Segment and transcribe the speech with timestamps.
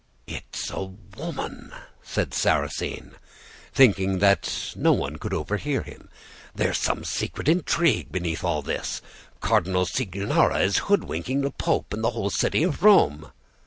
[0.25, 0.81] "'It's a
[1.15, 3.11] woman,' said Sarrasine,
[3.71, 6.09] thinking that no one could overhear him.
[6.55, 9.03] 'There's some secret intrigue beneath all this.
[9.41, 13.31] Cardinal Cicognara is hoodwinking the Pope and the whole city of Rome!